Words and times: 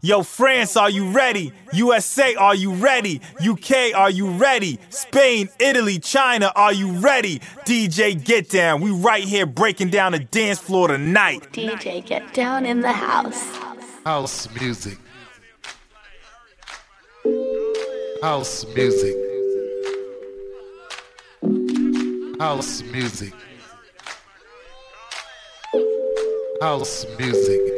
Yo, 0.00 0.22
France, 0.22 0.76
are 0.76 0.88
you 0.88 1.10
ready? 1.10 1.52
USA, 1.72 2.32
are 2.36 2.54
you 2.54 2.72
ready? 2.72 3.20
UK, 3.44 3.92
are 3.96 4.10
you 4.10 4.30
ready? 4.30 4.78
Spain, 4.90 5.48
Italy, 5.58 5.98
China, 5.98 6.52
are 6.54 6.72
you 6.72 6.92
ready? 7.00 7.40
DJ 7.66 8.14
Get 8.24 8.48
Down, 8.48 8.80
we 8.80 8.92
right 8.92 9.24
here 9.24 9.44
breaking 9.44 9.90
down 9.90 10.12
the 10.12 10.20
dance 10.20 10.60
floor 10.60 10.86
tonight. 10.86 11.52
DJ 11.52 12.06
Get 12.06 12.32
Down 12.32 12.64
in 12.64 12.78
the 12.80 12.92
house. 12.92 13.44
House 14.04 14.48
music. 14.54 14.98
House 18.22 18.66
music. 18.76 19.16
House 22.38 22.82
music. 22.84 23.34
House 26.60 27.04
music. 27.18 27.77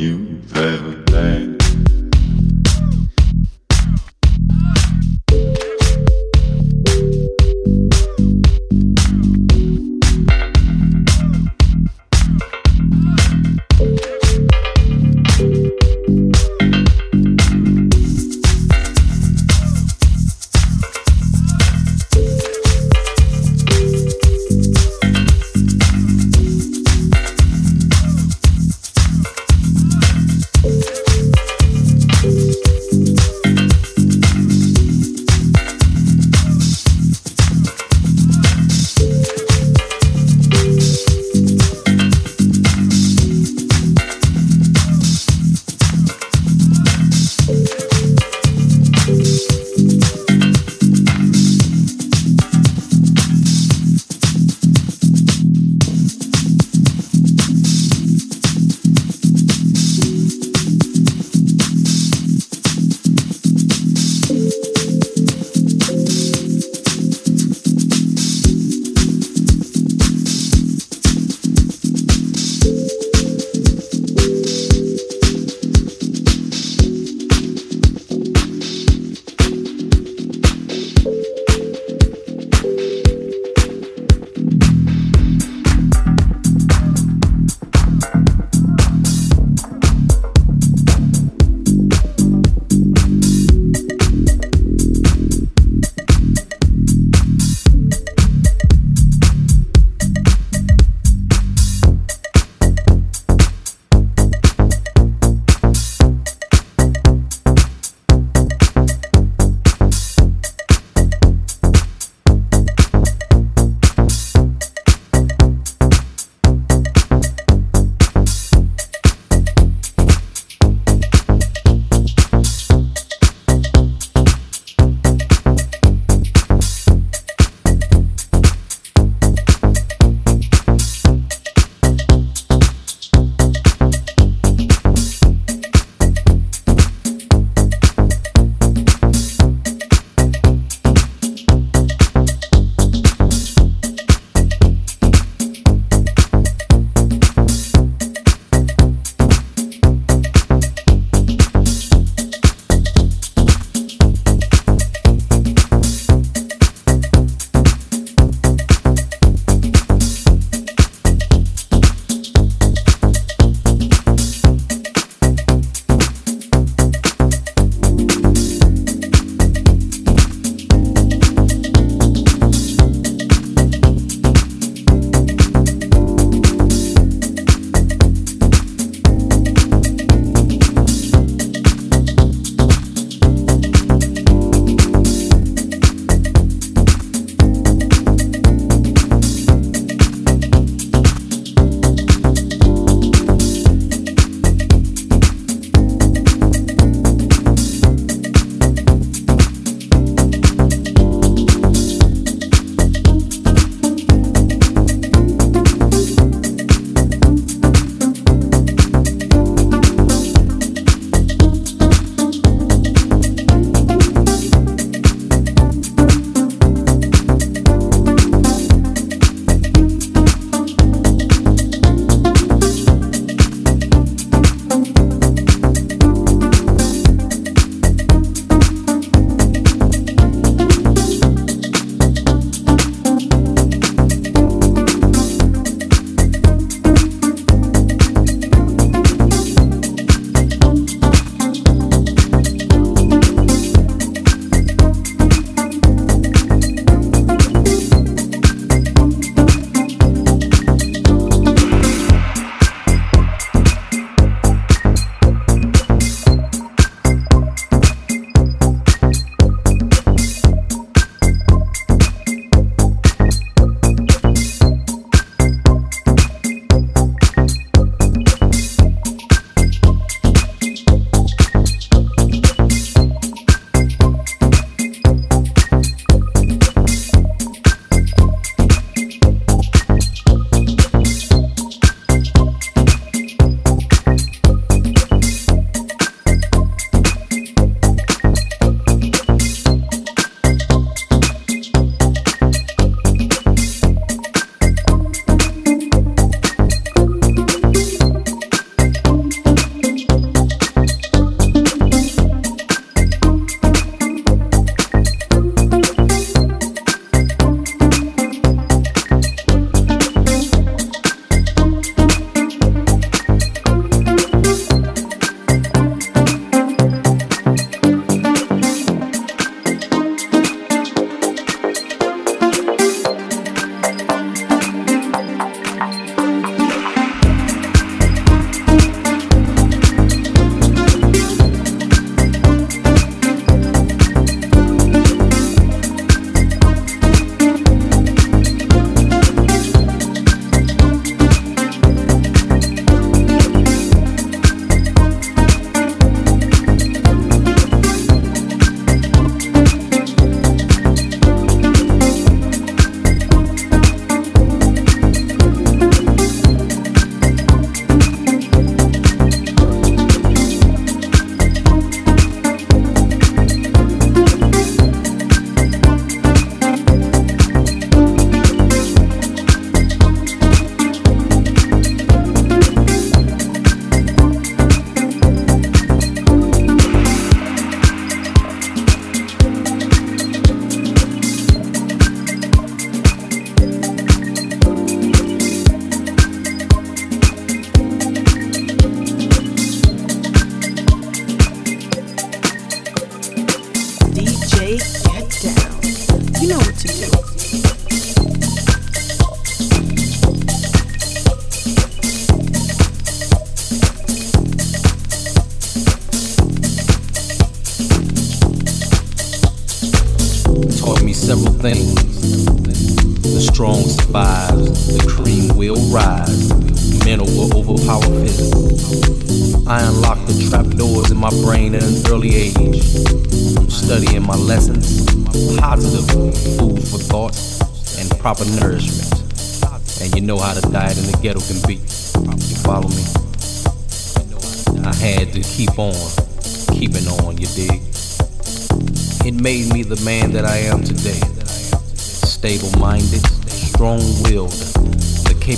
you 0.00 0.40
there. 0.54 1.09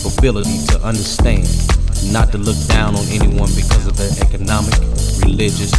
Capability 0.02 0.58
to 0.66 0.82
understand, 0.82 1.46
not 2.12 2.32
to 2.32 2.38
look 2.38 2.56
down 2.66 2.96
on 2.96 3.06
anyone 3.08 3.48
because 3.54 3.86
of 3.86 3.96
their 3.96 4.10
economic, 4.20 4.74
religious, 5.22 5.72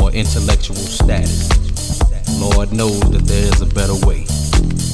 or 0.00 0.10
intellectual 0.10 0.76
status. 0.76 1.48
Lord 2.40 2.72
knows 2.72 3.00
that 3.12 3.22
there 3.24 3.44
is 3.44 3.60
a 3.60 3.66
better 3.66 3.94
way. 4.06 4.26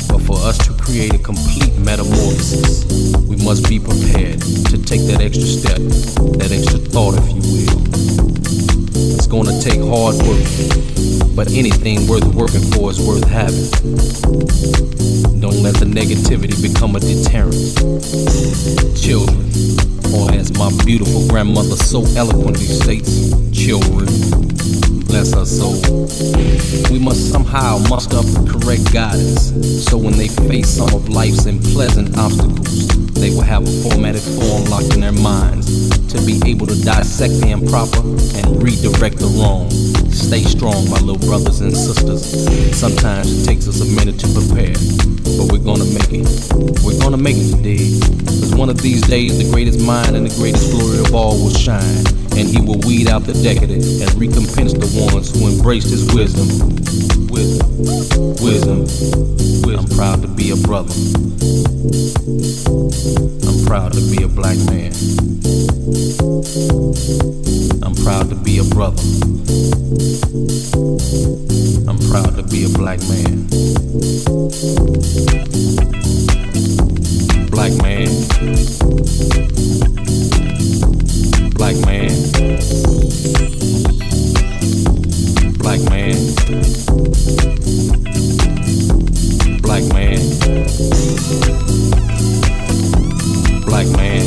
But 0.08 0.20
for 0.22 0.36
us 0.36 0.58
to 0.66 0.72
create 0.82 1.14
a 1.14 1.18
complete 1.18 1.74
metamorphosis, 1.78 2.84
we 3.22 3.36
must 3.36 3.68
be 3.68 3.78
prepared 3.80 4.40
to 4.40 4.78
take 4.82 5.00
that 5.08 5.20
extra 5.20 5.46
step, 5.46 5.78
that 6.38 6.52
extra 6.52 6.78
thought, 6.78 7.14
if 7.16 7.28
you 7.34 7.40
will. 7.40 8.33
It's 9.24 9.32
gonna 9.32 9.58
take 9.58 9.80
hard 9.80 10.16
work, 10.28 10.44
but 11.34 11.50
anything 11.52 12.06
worth 12.06 12.26
working 12.34 12.60
for 12.72 12.90
is 12.90 13.00
worth 13.00 13.24
having. 13.24 13.70
Don't 15.40 15.62
let 15.62 15.76
the 15.76 15.86
negativity 15.88 16.60
become 16.60 16.94
a 16.94 17.00
deterrent. 17.00 17.56
Children, 18.94 19.48
or 20.12 20.30
as 20.30 20.52
my 20.58 20.70
beautiful 20.84 21.26
grandmother 21.26 21.74
so 21.74 22.04
eloquently 22.18 22.66
states, 22.66 23.32
children, 23.50 24.08
bless 25.14 25.32
her 25.32 25.46
soul. 25.46 25.78
We 26.90 26.98
must 26.98 27.30
somehow 27.30 27.78
muster 27.88 28.16
up 28.16 28.26
the 28.34 28.42
correct 28.50 28.92
guidance, 28.92 29.54
so 29.86 29.96
when 29.96 30.18
they 30.18 30.26
face 30.26 30.70
some 30.70 30.90
of 30.92 31.08
life's 31.08 31.46
unpleasant 31.46 32.18
obstacles, 32.18 32.88
they 33.14 33.30
will 33.30 33.46
have 33.46 33.62
a 33.62 33.70
formatted 33.86 34.22
form 34.22 34.64
locked 34.64 34.92
in 34.92 35.00
their 35.00 35.14
minds 35.14 35.70
to 36.10 36.18
be 36.26 36.42
able 36.50 36.66
to 36.66 36.74
dissect 36.82 37.32
the 37.38 37.54
improper 37.54 38.02
and 38.42 38.58
redirect 38.58 39.22
the 39.22 39.30
wrong. 39.38 39.70
Stay 40.10 40.42
strong, 40.42 40.90
my 40.90 40.98
little 40.98 41.22
brothers 41.22 41.60
and 41.60 41.70
sisters. 41.70 42.26
Sometimes 42.74 43.30
it 43.30 43.46
takes 43.46 43.68
us 43.68 43.86
a 43.86 43.88
minute 43.94 44.18
to 44.18 44.26
prepare, 44.34 44.74
but 45.38 45.46
we're 45.54 45.62
gonna 45.62 45.86
make 45.94 46.10
it. 46.10 46.26
We're 46.82 46.98
gonna 46.98 47.22
make 47.22 47.38
it 47.38 47.54
today. 47.54 47.86
Cause 48.42 48.54
one 48.58 48.68
of 48.68 48.82
these 48.82 49.02
days, 49.02 49.38
the 49.38 49.46
greatest 49.54 49.78
mind 49.78 50.16
and 50.16 50.26
the 50.26 50.34
greatest 50.34 50.74
glory 50.74 50.98
of 50.98 51.14
all 51.14 51.38
will 51.38 51.54
shine, 51.54 52.02
and 52.36 52.48
he 52.48 52.60
will 52.60 52.78
weed 52.86 53.08
out 53.08 53.22
the 53.22 53.32
decadent 53.42 53.84
and 54.02 54.12
recompense 54.14 54.72
the 54.72 54.90
ones 55.12 55.30
who 55.30 55.48
embraced 55.48 55.88
his 55.88 56.12
wisdom. 56.14 56.48
Wisdom, 57.30 57.68
wisdom, 57.78 58.34
wisdom. 58.42 59.78
I'm 59.78 59.86
proud 59.96 60.22
to 60.22 60.28
be 60.28 60.50
a 60.50 60.56
brother. 60.56 60.94
I'm 63.46 63.64
proud 63.66 63.92
to 63.92 64.00
be 64.10 64.22
a 64.24 64.28
black 64.28 64.58
man. 64.66 64.92
I'm 67.82 67.94
proud 68.02 68.28
to 68.30 68.36
be 68.36 68.58
a 68.58 68.64
brother. 68.64 69.02
I'm 71.86 71.98
proud 72.10 72.34
to 72.36 72.42
be 72.42 72.64
a 72.64 72.68
black 72.68 73.00
man. 73.08 73.46
Black 77.50 77.72
man. 77.82 79.33
Black 81.54 81.76
man. 81.86 82.10
Black 85.58 85.80
man. 85.88 86.16
Black 89.62 89.84
man. 89.92 90.20
Black 93.66 93.86
man. 93.96 94.23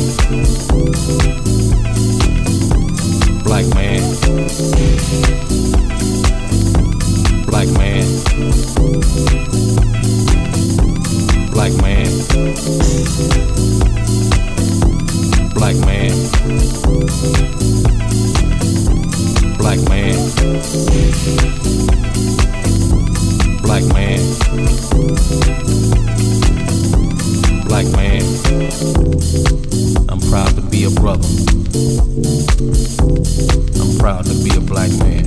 Proud 34.18 34.34
to 34.34 34.42
be 34.42 34.56
a 34.56 34.60
black 34.60 34.90
man. 34.98 35.24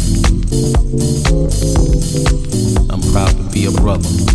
I'm 2.89 3.01
proud 3.13 3.29
to 3.38 3.43
be 3.53 3.65
a 3.65 3.71
brother. 3.71 4.30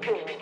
표 0.00 0.33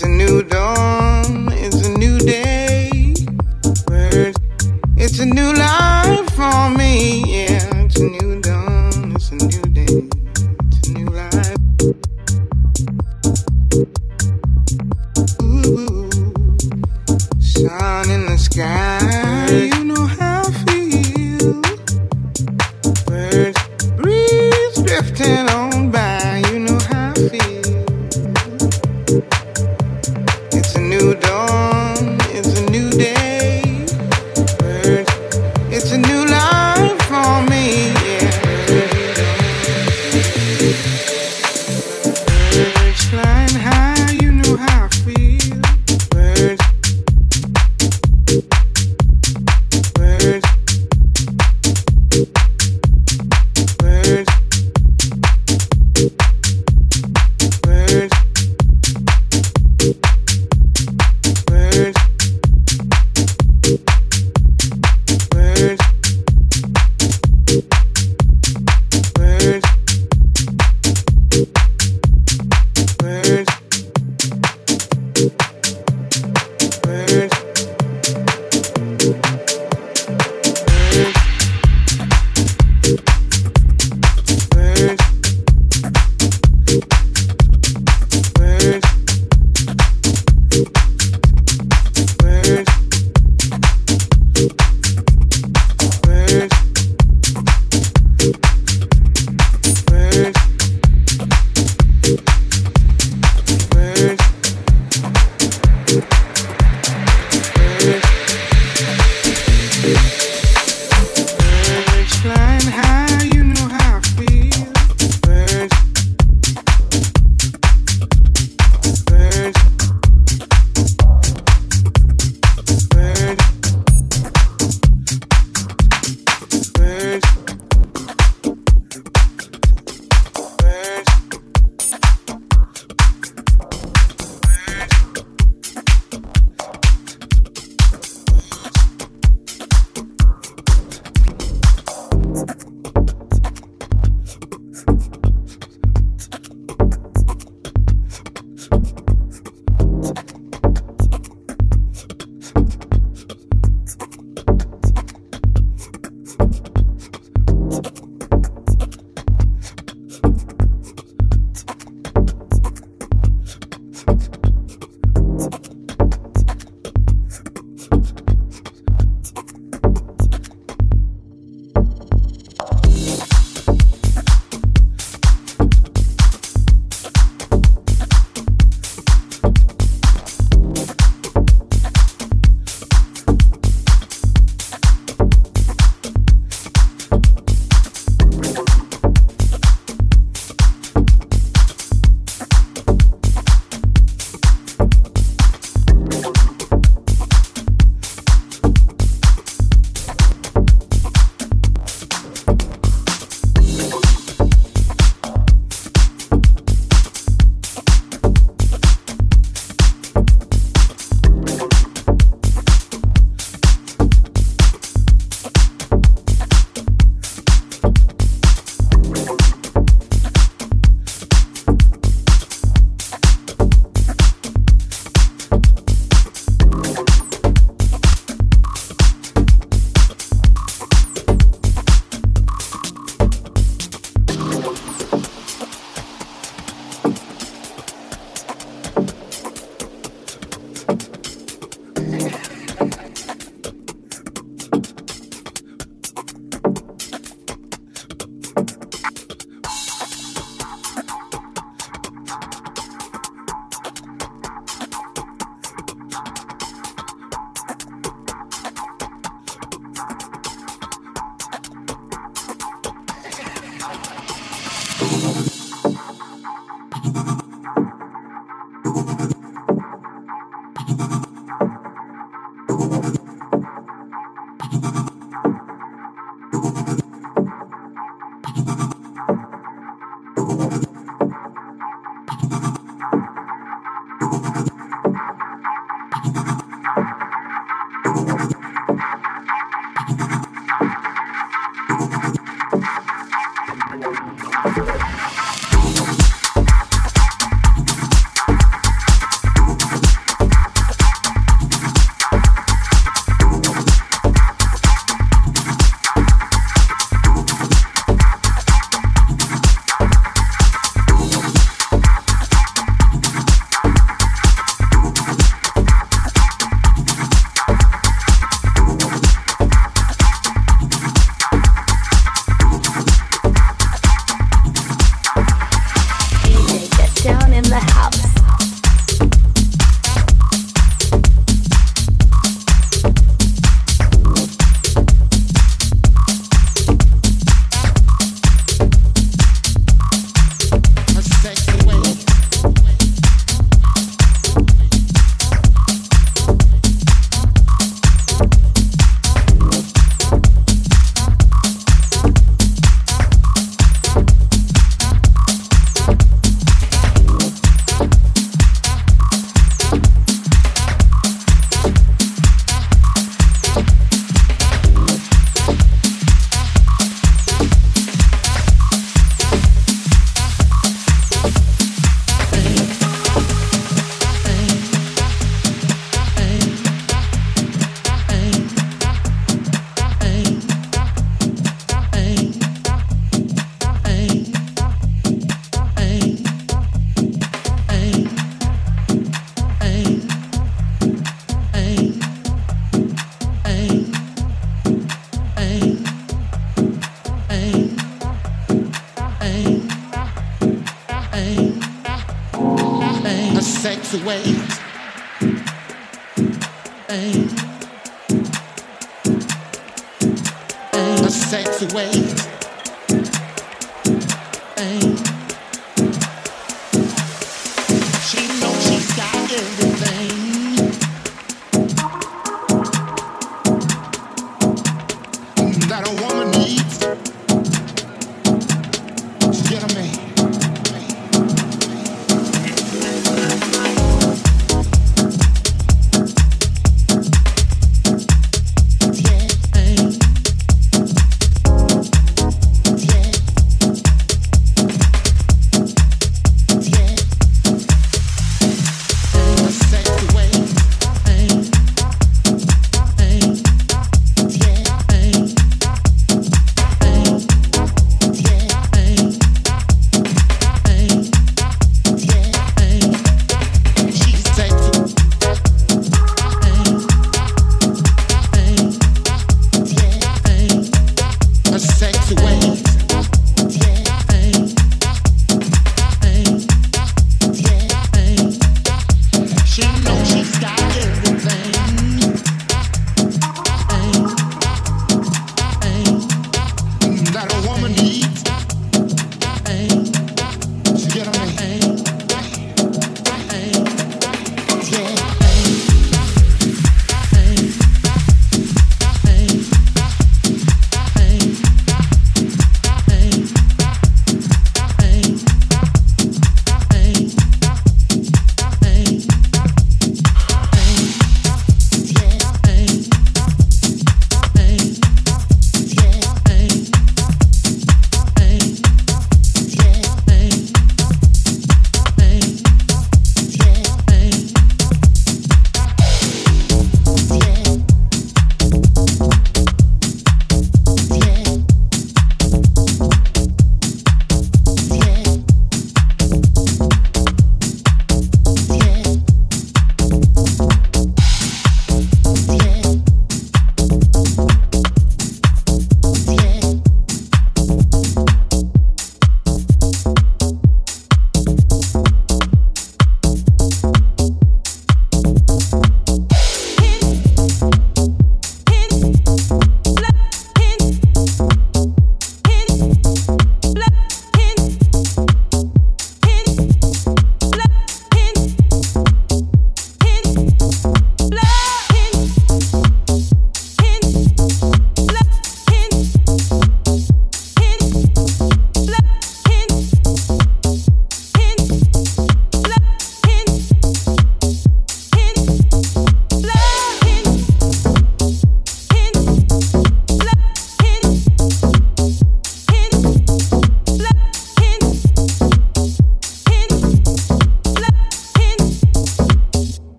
It's 0.00 0.04
a 0.06 0.08
new 0.08 0.44
dawn. 0.44 0.57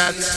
That? 0.00 0.29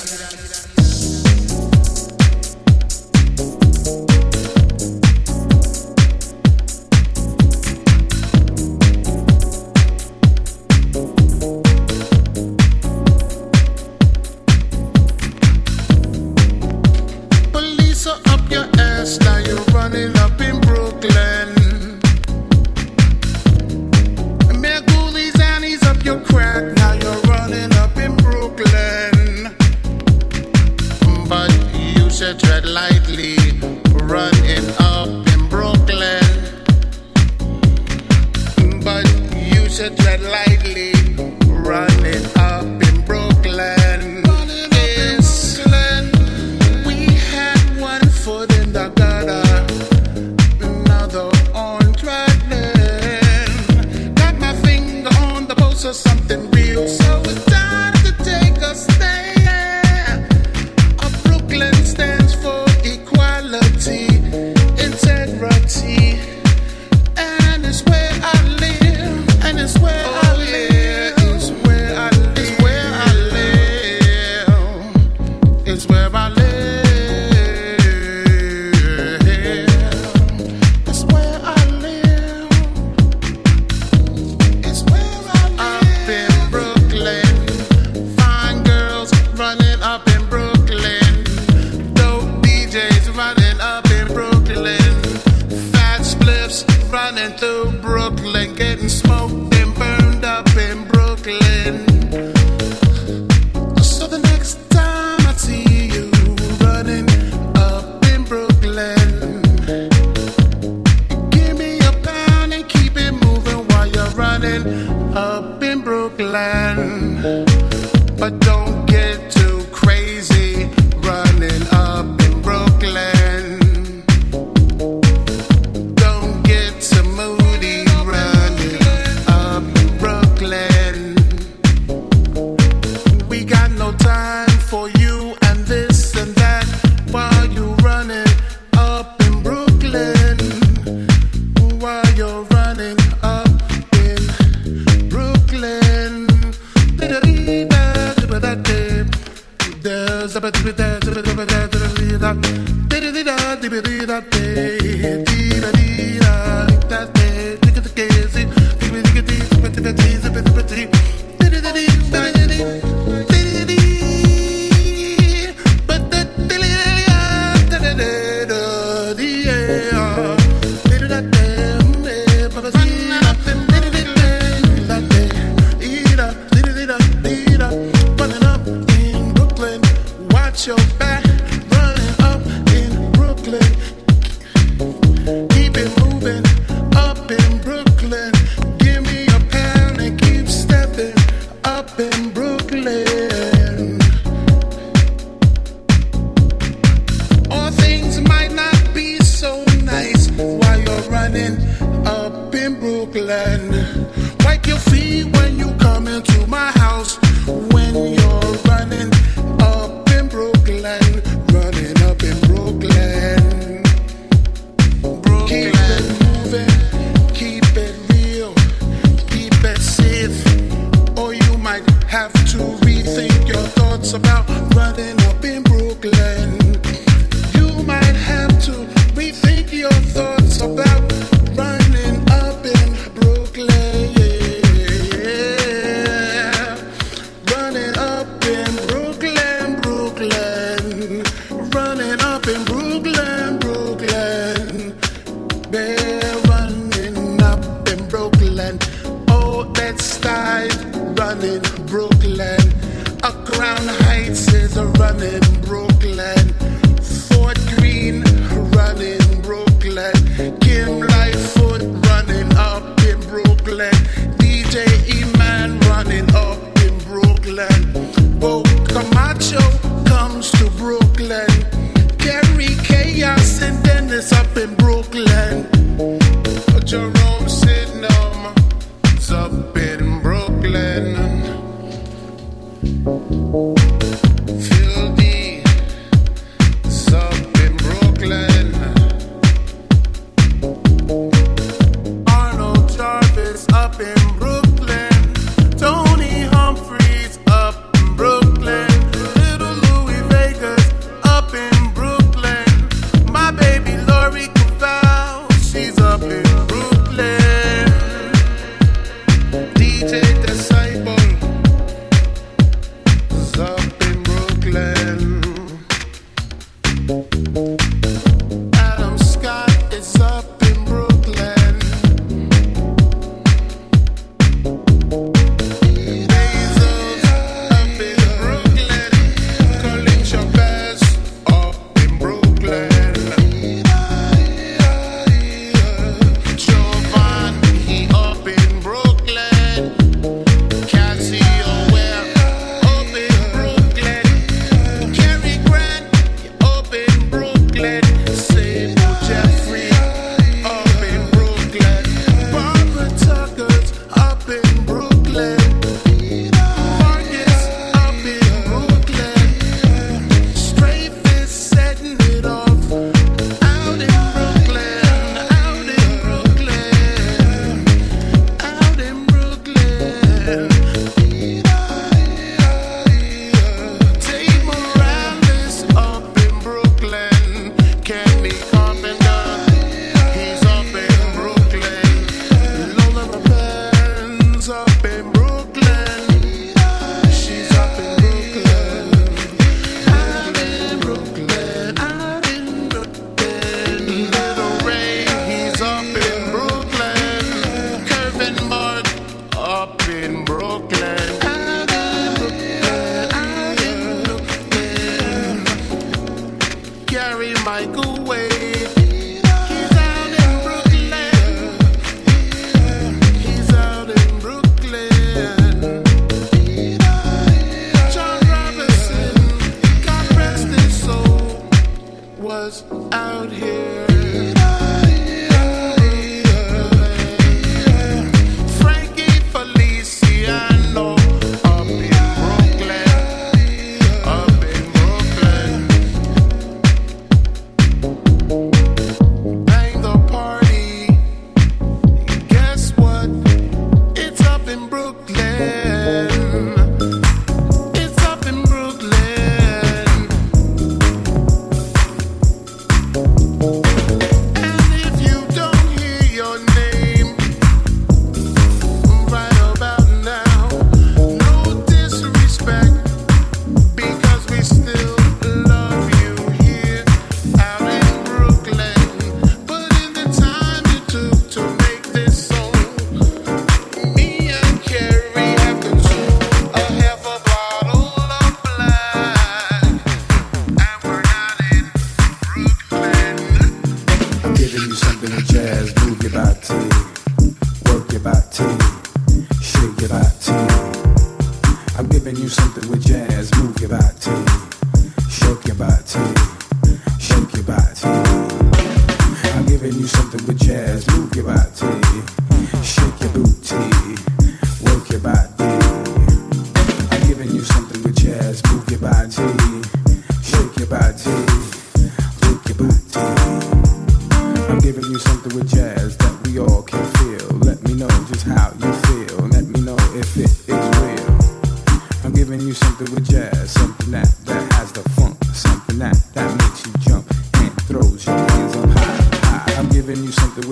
Keep 185.25 185.77
it 185.77 185.89
moving. 185.99 186.62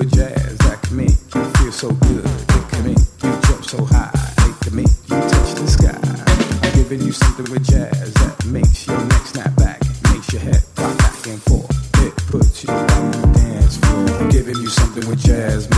with 0.02 0.16
jazz 0.16 0.58
that 0.60 0.82
can 0.82 0.97
make 0.97 1.20
you 1.36 1.45
feel 1.56 1.72
so 1.72 1.91
good. 1.91 2.26
It 2.26 2.70
can 2.70 2.86
make 2.86 2.97
you 2.97 3.32
jump 3.47 3.64
so 3.64 3.86
high. 3.86 4.12
It 4.49 4.56
can 4.62 4.76
make 4.76 4.95
you 5.06 5.18
touch 5.30 5.54
the 5.54 5.68
sky. 5.68 5.99
I'm 6.64 6.74
giving 6.74 7.02
you 7.02 7.12
something 7.12 7.52
with 7.52 7.64
jazz 7.64 8.14
that 8.16 8.45
makes 8.45 8.88
your 8.88 8.97
neck 8.97 9.26
snap 9.28 9.56
back, 9.58 9.80
makes 10.12 10.34
your 10.34 10.41
head 10.41 10.64
rock 10.78 10.97
back 10.97 11.28
and 11.28 11.41
forth. 11.43 12.06
It 12.06 12.16
puts 12.28 12.64
you 12.64 12.74
on 12.74 13.12
the 13.12 13.28
dance 13.38 13.78
floor. 13.78 14.18
I'm 14.22 14.30
giving 14.30 14.58
you 14.58 14.68
something 14.68 15.08
with 15.08 15.22
jazz. 15.22 15.70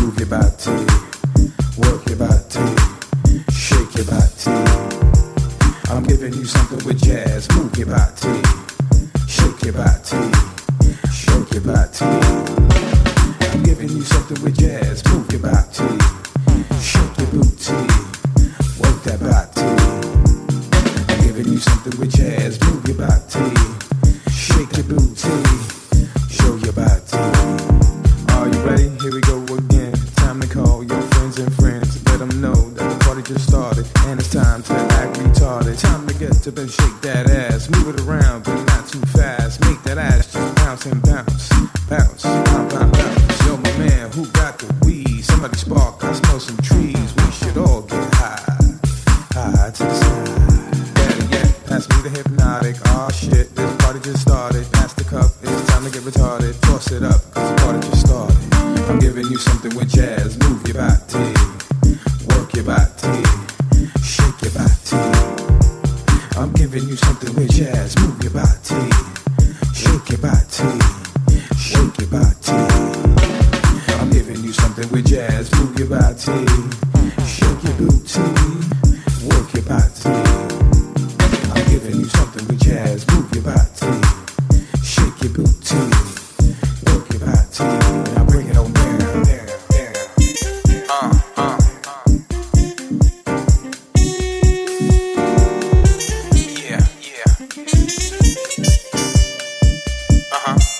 Uh 100.34 100.40
huh. 100.46 100.73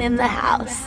in 0.00 0.16
the 0.16 0.26
house. 0.26 0.85